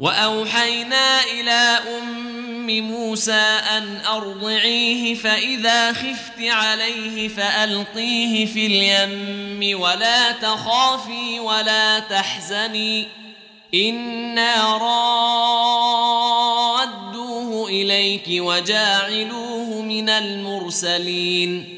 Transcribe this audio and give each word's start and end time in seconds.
وأوحينا 0.00 1.24
إلى 1.24 1.78
أم 1.98 2.80
موسى 2.80 3.60
أن 3.76 4.00
أرضعيه 4.06 5.14
فإذا 5.14 5.92
خفت 5.92 6.40
عليه 6.40 7.28
فألقيه 7.28 8.46
في 8.46 8.66
اليم 8.66 9.80
ولا 9.80 10.32
تخافي 10.32 11.40
ولا 11.40 11.98
تحزني 11.98 13.08
إنا 13.74 14.76
رادوه 16.86 17.68
إليك 17.68 18.24
وجاعلوه 18.28 19.82
من 19.82 20.08
المرسلين 20.08 21.76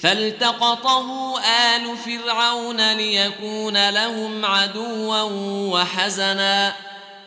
فالتقطه 0.00 1.38
آل 1.40 1.96
فرعون 1.96 2.92
ليكون 2.92 3.90
لهم 3.90 4.44
عدوا 4.44 5.22
وحزنا 5.72 6.74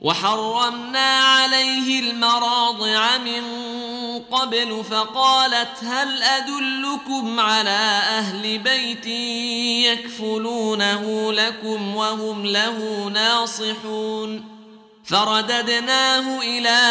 وحرمنا 0.00 1.20
عليه 1.20 2.00
المراضع 2.00 3.18
من 3.18 3.42
قبل 4.30 4.84
فقالت 4.90 5.84
هل 5.84 6.22
أدلكم 6.22 7.40
على 7.40 8.00
أهل 8.18 8.58
بيت 8.58 9.06
يكفلونه 9.86 11.32
لكم 11.32 11.96
وهم 11.96 12.46
له 12.46 13.08
ناصحون 13.14 14.44
فرددناه 15.04 16.38
إلى 16.42 16.90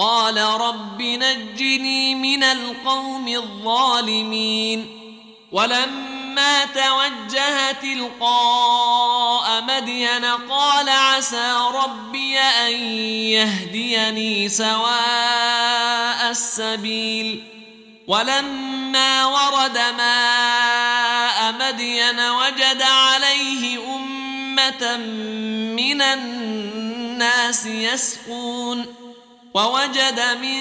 قال 0.00 0.38
رب 0.38 1.02
نجني 1.02 2.14
من 2.14 2.42
القوم 2.42 3.28
الظالمين 3.28 4.86
ولما 5.52 6.64
توجه 6.64 7.72
تلقاء 7.72 9.62
مدين 9.62 10.24
قال 10.24 10.88
عسى 10.88 11.54
ربي 11.74 12.38
أن 12.38 12.72
يهديني 13.36 14.48
سواء 14.48 16.30
السبيل 16.30 17.44
ولما 18.06 19.26
ورد 19.26 19.78
ماء 19.98 21.52
مدين 21.52 22.20
وجد 22.20 22.82
عليه 22.82 23.78
أمة 23.96 24.96
من 25.76 26.02
الناس 26.02 27.66
يسقون 27.66 28.99
ووجد 29.54 30.20
من 30.42 30.60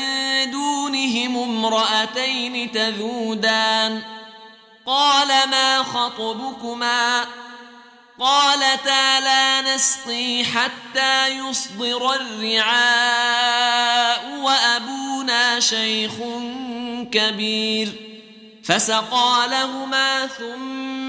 دونهم 0.52 1.38
امرأتين 1.38 2.72
تذودان. 2.72 4.02
قال 4.86 5.28
ما 5.28 5.84
خطبكما؟ 5.84 7.26
قالتا 8.20 9.20
لا 9.20 9.62
نسقي 9.76 10.44
حتى 10.44 11.28
يصدر 11.28 12.14
الرعاء 12.14 13.60
وأبونا 14.40 15.60
شيخ 15.60 16.14
كبير. 17.12 18.10
فسقى 18.64 19.48
لهما 19.52 20.28
ثم 20.28 21.09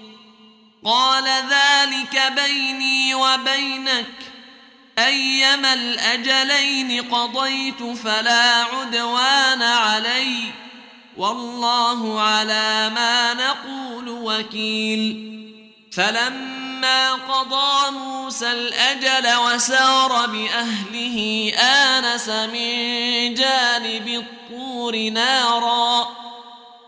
قال 0.85 1.23
ذلك 1.27 2.33
بيني 2.35 3.15
وبينك. 3.15 4.05
أيما 4.99 5.73
الأجلين 5.73 7.01
قضيت 7.01 7.83
فلا 7.83 8.63
عدوان 8.63 9.61
علي. 9.61 10.51
والله 11.17 12.21
على 12.21 12.91
ما 12.95 13.33
نقول 13.33 14.09
وكيل. 14.09 15.31
فلما 15.93 17.13
قضى 17.13 17.91
موسى 17.91 18.51
الأجل 18.51 19.35
وسار 19.35 20.25
بأهله 20.25 21.51
آنس 21.59 22.29
من 22.29 23.33
جانب 23.33 24.07
الطور 24.07 25.09
نارا. 25.09 26.30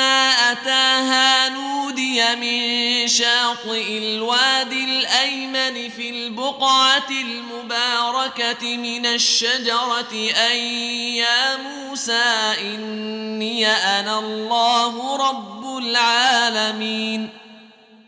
أتاها 0.00 1.48
نودي 1.48 2.36
من 2.36 3.08
شاطئ 3.08 3.98
الوادي 3.98 4.84
الأيمن 4.84 5.88
في 5.88 6.10
البقعة 6.10 7.10
المباركة 7.10 8.76
من 8.76 9.06
الشجرة 9.06 10.30
أن 10.50 10.56
يا 10.56 11.56
موسى 11.56 12.54
إني 12.60 13.66
أنا 13.66 14.18
الله 14.18 15.16
رب 15.16 15.78
العالمين. 15.78 17.28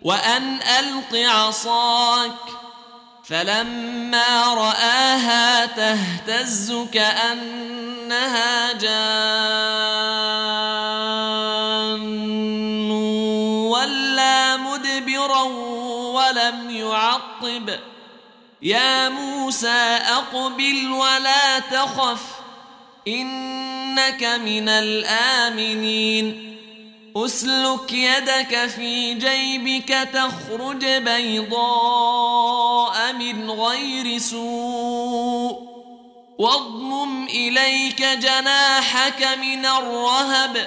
وأن 0.03 0.59
ألق 0.63 1.29
عصاك. 1.29 2.31
فلما 3.25 4.55
رآها 4.55 5.67
تهتز 5.67 6.73
كأنها 6.93 8.73
جان. 8.73 9.84
ولم 16.55 16.71
يعقب. 16.71 17.79
يا 18.63 19.09
موسى 19.09 19.99
أقبل 20.09 20.93
ولا 20.93 21.59
تخف 21.59 22.23
إنك 23.09 24.25
من 24.25 24.69
الآمنين. 24.69 26.57
أسلك 27.17 27.93
يدك 27.93 28.67
في 28.67 29.15
جيبك 29.15 30.09
تخرج 30.13 30.85
بيضاء 30.87 31.93
من 33.13 33.51
غير 33.51 34.19
سوء. 34.19 35.75
واضمم 36.39 37.27
إليك 37.27 38.03
جناحك 38.03 39.39
من 39.41 39.67
الرهب. 39.67 40.67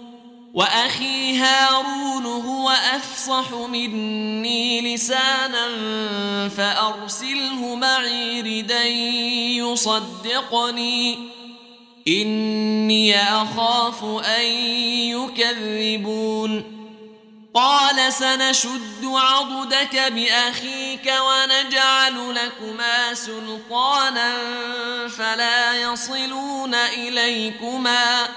وأخي 0.53 1.37
هارون 1.37 2.25
هو 2.25 2.69
أفصح 2.69 3.51
مني 3.51 4.95
لسانا 4.95 5.69
فأرسله 6.49 7.75
معي 7.75 8.41
ردا 8.41 8.83
يصدقني. 9.63 11.19
إني 12.07 13.21
أخاف 13.21 14.03
أن 14.25 14.45
يكذبون. 15.15 16.81
قال 17.53 18.13
سنشد 18.13 19.05
عضدك 19.05 19.95
بأخيك 19.95 21.13
ونجعل 21.21 22.35
لكما 22.35 23.13
سلطانا 23.13 24.37
فلا 25.07 25.81
يصلون 25.81 26.75
إليكما. 26.75 28.27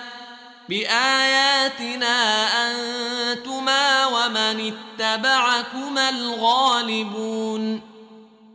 بآياتنا 0.69 2.47
أنتما 2.71 4.07
ومن 4.07 4.73
اتبعكما 4.73 6.09
الغالبون 6.09 7.81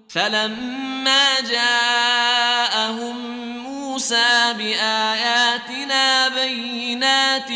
فلما 0.09 1.39
جاءهم 1.41 3.17
موسى 3.63 4.53
بآياتنا 4.57 6.27
بينات 6.27 7.49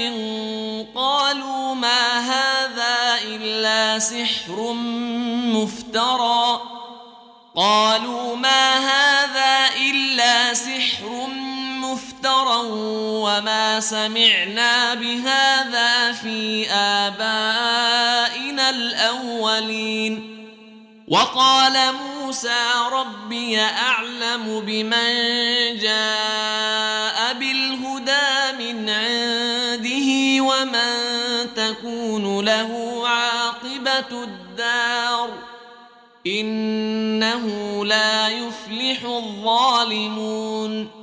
قالوا 0.95 1.75
ما 1.75 2.19
هذا 2.19 3.21
إلا 3.23 3.99
سحر 3.99 4.73
مفترى 5.53 6.61
قالوا 7.55 8.35
ما 8.35 8.77
هذا 8.77 9.02
وما 13.23 13.79
سمعنا 13.79 14.93
بهذا 14.93 16.11
في 16.11 16.71
آبائنا 16.71 18.69
الأولين. 18.69 20.29
وقال 21.07 21.73
موسى 21.93 22.65
ربي 22.91 23.61
أعلم 23.61 24.59
بمن 24.65 25.13
جاء 25.79 27.33
بالهدى 27.33 28.51
من 28.59 28.89
عنده 28.89 30.43
ومن 30.43 30.93
تكون 31.55 32.45
له 32.45 33.01
عاقبة 33.07 34.23
الدار. 34.23 35.29
إنه 36.27 37.45
لا 37.85 38.27
يفلح 38.27 39.03
الظالمون. 39.03 41.02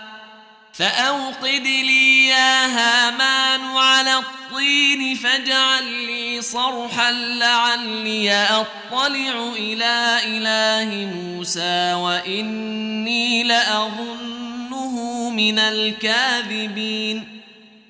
فأوقد 0.81 1.63
لي 1.63 2.27
يا 2.27 2.65
هامان 2.65 3.61
على 3.77 4.17
الطين 4.17 5.15
فاجعل 5.15 5.83
لي 5.83 6.41
صرحا 6.41 7.11
لعلي 7.11 8.33
أطلع 8.33 9.53
إلى 9.57 10.19
إله 10.25 11.13
موسى 11.15 11.93
وإني 11.93 13.43
لأظنه 13.43 15.29
من 15.29 15.59
الكاذبين. 15.59 17.41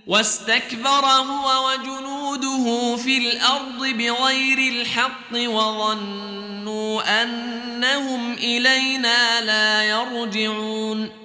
واستكبر 0.07 1.05
هو 1.05 1.69
وجنوده 1.69 2.95
في 2.95 3.17
الأرض 3.17 3.79
بغير 3.79 4.57
الحق 4.57 5.33
وظنوا 5.33 7.23
أنهم 7.23 8.33
إلينا 8.33 9.41
لا 9.41 9.83
يرجعون. 9.83 11.20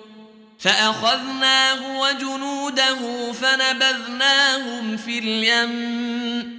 فأخذناه 0.66 2.00
وجنوده 2.00 3.32
فنبذناهم 3.32 4.96
في 4.96 5.18
اليم. 5.18 6.56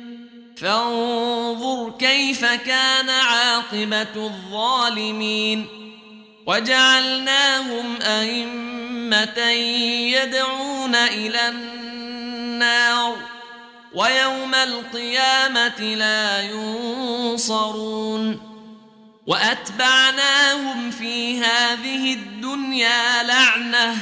فانظر 0.58 1.94
كيف 2.00 2.46
كان 2.46 3.10
عاقبة 3.10 4.16
الظالمين. 4.16 5.68
وجعلناهم 6.46 8.02
أئمة 8.02 9.40
يدعون 10.12 10.96
النار 10.96 11.50
النار. 11.50 13.16
ويوم 13.94 14.56
القيامة 14.56 15.80
لا 15.80 16.42
ينصرون. 16.42 18.47
وأتبعناهم 19.28 20.92
في 20.92 21.40
هذه 21.40 22.14
الدنيا 22.14 23.24
لعنة 23.24 23.96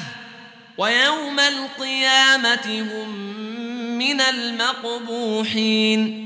ويوم 0.77 1.39
القيامة 1.39 2.88
هم 2.91 3.10
من 3.98 4.22
المقبوحين. 4.22 6.25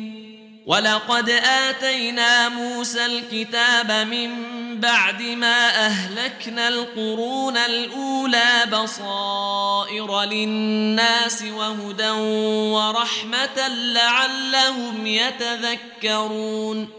ولقد 0.66 1.30
آتينا 1.30 2.50
موسى 2.50 3.06
الكتاب 3.06 3.92
من 3.92 4.30
بعد 4.80 5.22
ما 5.22 5.86
أهلكنا 5.86 6.68
القرون 6.68 7.58
الأولى 7.58 8.66
بصائر 8.72 10.24
للناس 10.24 11.42
وهدى 11.42 12.10
ورحمة 12.10 13.68
لعلهم 13.68 15.08
يتذكرون. 15.08 16.99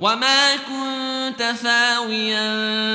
وما 0.00 0.56
كنت 0.56 1.42
ثاويا 1.62 2.42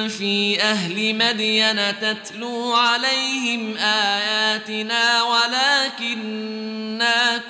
في 0.07 0.61
أهل 0.61 1.15
مدين 1.15 1.99
تتلو 1.99 2.73
عليهم 2.73 3.77
آياتنا 3.77 5.23
ولكنا 5.23 6.71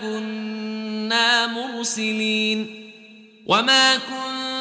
كنا 0.01 1.48
مرسلين. 1.48 2.91
وما 3.46 3.96
كنت 3.96 4.61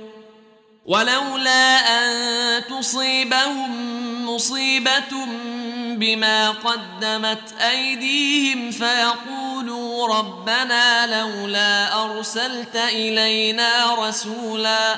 ولولا 0.85 1.77
أن 1.77 2.63
تصيبهم 2.65 3.71
مصيبة 4.29 5.25
بما 5.95 6.51
قدمت 6.51 7.53
أيديهم 7.69 8.71
فيقولوا 8.71 10.07
ربنا 10.07 11.07
لولا 11.21 12.03
أرسلت 12.03 12.75
إلينا 12.75 13.95
رسولا 13.95 14.95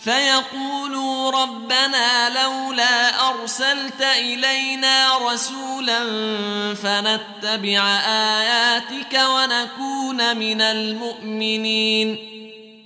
فيقولوا 0.00 1.30
ربنا 1.30 2.28
لولا 2.42 3.28
أرسلت 3.28 4.02
إلينا 4.02 5.18
رسولا 5.18 6.04
فنتبع 6.74 7.82
آياتك 8.06 9.20
ونكون 9.28 10.36
من 10.36 10.60
المؤمنين 10.60 12.31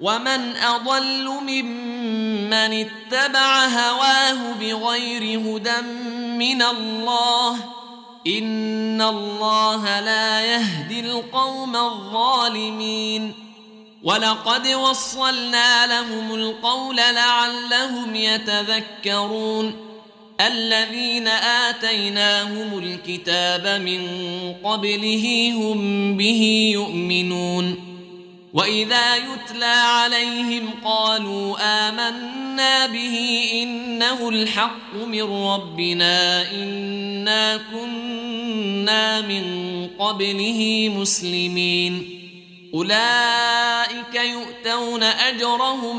ومن 0.00 0.56
اضل 0.56 1.28
ممن 1.42 2.86
اتبع 2.86 3.64
هواه 3.66 4.52
بغير 4.60 5.40
هدى 5.40 5.80
من 6.38 6.62
الله 6.62 7.54
ان 8.26 9.02
الله 9.02 10.00
لا 10.00 10.40
يهدي 10.40 11.00
القوم 11.00 11.76
الظالمين 11.76 13.32
ولقد 14.02 14.66
وصلنا 14.68 15.86
لهم 15.86 16.34
القول 16.34 16.96
لعلهم 16.96 18.14
يتذكرون 18.14 19.88
الذين 20.40 21.28
آتيناهم 21.28 22.78
الكتاب 22.78 23.80
من 23.80 24.02
قبله 24.64 25.52
هم 25.54 26.16
به 26.16 26.70
يؤمنون 26.74 27.87
وإذا 28.54 29.16
يتلى 29.16 29.64
عليهم 29.64 30.70
قالوا 30.84 31.56
آمنا 31.60 32.86
به 32.86 33.48
إنه 33.52 34.28
الحق 34.28 34.94
من 34.94 35.22
ربنا 35.22 36.50
إنا 36.50 37.56
كنا 37.72 39.20
من 39.20 39.44
قبله 39.98 40.90
مسلمين 40.96 42.18
أولئك 42.74 44.14
يؤتون 44.14 45.02
أجرهم 45.02 45.98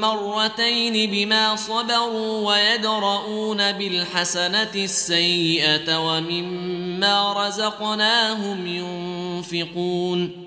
مرتين 0.00 1.10
بما 1.10 1.56
صبروا 1.56 2.48
ويدرؤون 2.48 3.72
بالحسنة 3.72 4.70
السيئة 4.74 5.98
ومما 5.98 7.46
رزقناهم 7.46 8.66
ينفقون 8.66 10.46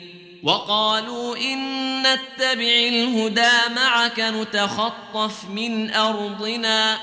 وقالوا 0.43 1.37
إن 1.37 2.01
نتبع 2.01 2.87
الهدى 2.87 3.75
معك 3.75 4.19
نتخطف 4.19 5.45
من 5.49 5.93
أرضنا 5.93 6.97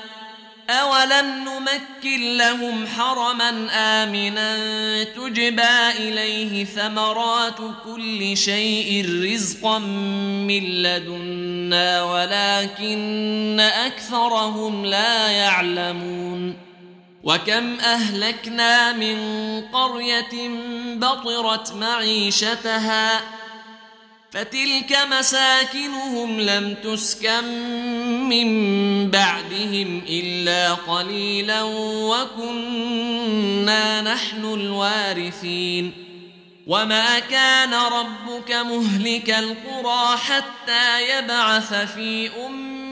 أولم 0.69 1.45
نمكن 1.45 2.37
لهم 2.37 2.87
حرما 2.87 3.67
آمنا 3.73 5.03
تجبى 5.03 5.89
إليه 5.97 6.65
ثمرات 6.65 7.57
كل 7.85 8.37
شيء 8.37 9.05
رزقا 9.23 9.79
من 9.79 10.63
لدنا 10.63 12.03
ولكن 12.03 13.59
أكثرهم 13.59 14.85
لا 14.85 15.27
يعلمون 15.27 16.68
وكم 17.23 17.79
أهلكنا 17.79 18.93
من 18.93 19.17
قرية 19.61 20.49
بطرت 20.95 21.73
معيشتها 21.73 23.21
فتلك 24.31 24.97
مساكنهم 25.11 26.39
لم 26.39 26.75
تسكن 26.83 27.43
من 28.29 28.49
بعدهم 29.11 30.01
إلا 30.09 30.73
قليلا 30.73 31.63
وكنا 32.11 34.01
نحن 34.01 34.45
الوارثين. 34.45 36.09
وما 36.67 37.19
كان 37.19 37.73
ربك 37.73 38.51
مهلك 38.51 39.29
القرى 39.29 40.17
حتى 40.17 41.17
يبعث 41.17 41.73
في 41.73 42.29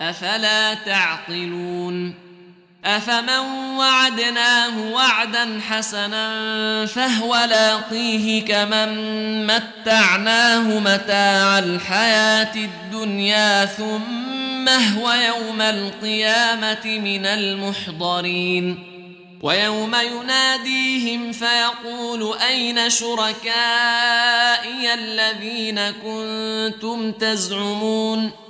أفلا 0.00 0.74
تعقلون 0.74 2.14
أفمن 2.84 3.38
وعدناه 3.78 4.92
وعدا 4.92 5.60
حسنا 5.68 6.86
فهو 6.86 7.46
لاقيه 7.50 8.44
كمن 8.44 9.46
متعناه 9.46 10.78
متاع 10.78 11.58
الحياة 11.58 12.54
الدنيا 12.56 13.64
ثم 13.64 14.68
هو 14.68 15.12
يوم 15.12 15.60
القيامة 15.60 16.86
من 16.86 17.26
المحضرين 17.26 18.78
ويوم 19.42 19.94
يناديهم 19.94 21.32
فيقول 21.32 22.38
أين 22.38 22.90
شركائي 22.90 23.34
الذين 24.94 25.80
كنتم 25.90 27.12
تزعمون؟ 27.12 28.30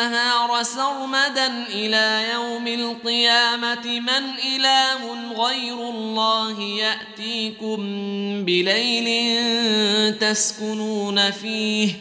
النهار 0.00 0.62
سرمدا 0.62 1.64
إلى 1.68 2.32
يوم 2.32 2.66
القيامة 2.66 4.00
من 4.00 4.24
إله 4.54 5.32
غير 5.44 5.74
الله 5.74 6.60
يأتيكم 6.60 7.76
بليل 8.44 9.08
تسكنون 10.18 11.30
فيه 11.30 11.92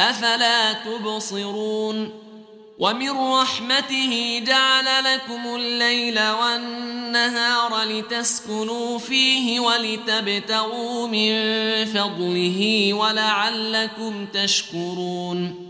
أفلا 0.00 0.72
تبصرون 0.72 2.10
ومن 2.78 3.10
رحمته 3.10 4.42
جعل 4.46 5.04
لكم 5.04 5.54
الليل 5.54 6.20
والنهار 6.20 7.82
لتسكنوا 7.84 8.98
فيه 8.98 9.60
ولتبتغوا 9.60 11.06
من 11.06 11.32
فضله 11.84 12.90
ولعلكم 12.94 14.26
تشكرون 14.26 15.69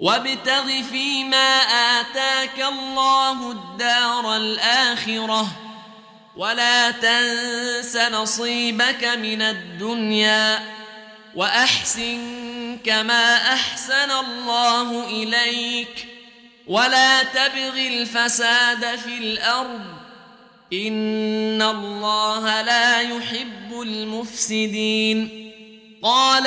وابتغ 0.00 0.82
فيما 0.90 1.58
آتاك 2.00 2.64
الله 2.72 3.50
الدار 3.50 4.36
الآخرة. 4.36 5.46
ولا 6.36 6.90
تنس 6.90 7.96
نصيبك 7.96 9.04
من 9.04 9.42
الدنيا 9.42 10.74
وأحسن 11.34 12.78
كما 12.84 13.36
أحسن 13.36 14.10
الله 14.10 15.06
إليك. 15.06 16.08
ولا 16.66 17.22
تبغ 17.22 17.78
الفساد 17.78 18.98
في 18.98 19.18
الأرض. 19.18 19.84
إن 20.72 21.62
الله 21.62 22.62
لا 22.62 23.00
يحب 23.00 23.80
المفسدين. 23.82 25.52
قال 26.02 26.46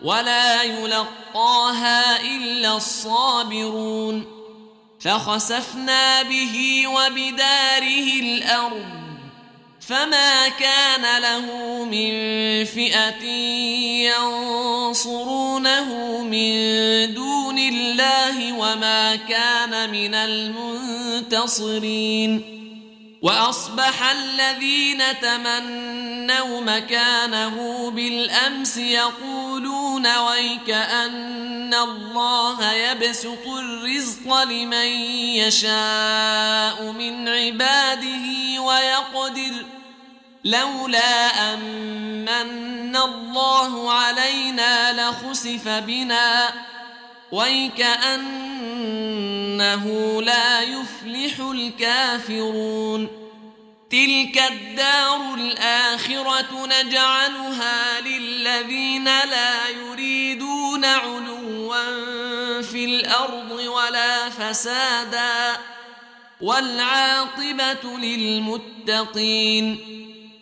ولا 0.00 0.62
يلقاها 0.62 2.20
إلا 2.20 2.76
الصابرون 2.76 4.24
فخسفنا 5.00 6.22
به 6.22 6.84
وبداره 6.86 8.20
الأرض 8.20 9.06
فما 9.80 10.48
كان 10.48 11.22
له 11.22 11.44
من 11.84 12.10
فئة 12.64 13.24
ينصرونه 14.90 16.22
من 16.22 16.54
دون 17.14 17.58
الله 17.58 18.52
وما 18.52 19.16
كان 19.16 19.90
من 19.90 20.14
المنتصرين 21.24 21.76
وأصبح 23.22 24.10
الذين 24.10 25.02
تمنوا 25.22 26.60
مكانه 26.60 27.90
بالأمس 27.90 28.76
يقولون 28.76 30.16
ويك 30.18 30.70
ان 30.70 31.74
الله 31.74 32.72
يبسط 32.72 33.46
الرزق 33.46 34.42
لمن 34.42 34.86
يشاء 35.36 36.82
من 36.82 37.28
عباده 37.28 38.26
ويقدر 38.60 39.64
لولا 40.44 41.54
أمن 41.54 42.96
الله 42.96 43.92
علينا 43.92 44.92
لخسف 44.92 45.68
بنا 45.68 46.52
ويكأنه 47.32 48.26
لا 50.22 50.60
يفلح 50.62 51.38
الكافرون 51.40 53.26
تلك 53.90 54.42
الدار 54.50 55.34
الآخرة 55.34 56.66
نجعلها 56.66 58.00
للذين 58.00 59.04
لا 59.04 59.68
يريدون 59.68 60.84
علوا 60.84 62.62
في 62.62 62.84
الأرض 62.84 63.50
ولا 63.50 64.30
فسادا 64.30 65.56
والعاقبة 66.40 67.98
للمتقين 67.98 69.78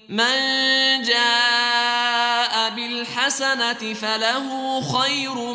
من 0.08 1.02
جاء 1.02 2.70
بالحسنة 2.70 3.94
فله 3.94 4.80
خير 4.98 5.54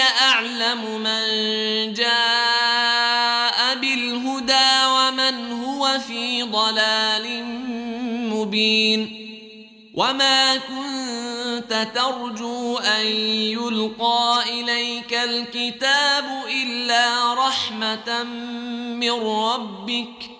أعلم 0.00 1.00
من 1.00 1.24
جاء 1.94 3.74
بالهدى 3.74 4.70
ومن 4.86 5.52
هو 5.52 5.98
في 6.06 6.42
ضلال 6.42 7.44
مبين 8.34 9.24
وما 9.94 10.56
كنت 10.56 11.86
ترجو 11.94 12.76
أن 12.78 13.06
يلقى 13.56 14.42
إليك 14.48 15.14
الكتاب 15.14 16.24
إلا 16.62 17.34
رحمة 17.34 18.22
من 18.94 19.10
ربك 19.10 20.30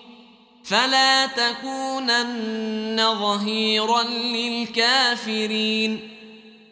فلا 0.63 1.25
تكونن 1.25 2.97
ظهيرا 3.19 4.03
للكافرين 4.03 5.99